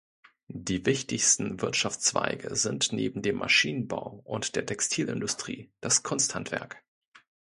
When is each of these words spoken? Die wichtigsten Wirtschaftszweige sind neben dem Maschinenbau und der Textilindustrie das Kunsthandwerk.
Die 0.47 0.87
wichtigsten 0.87 1.61
Wirtschaftszweige 1.61 2.55
sind 2.55 2.91
neben 2.91 3.21
dem 3.21 3.35
Maschinenbau 3.35 4.23
und 4.23 4.55
der 4.55 4.65
Textilindustrie 4.65 5.69
das 5.79 6.01
Kunsthandwerk. 6.01 6.83